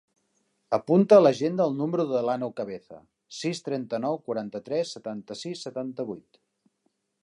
[0.77, 2.99] Apunta a l'agenda el número de l'Àneu Cabeza:
[3.43, 6.47] sis, trenta-nou, quaranta-tres, setanta-sis, setanta-vuit.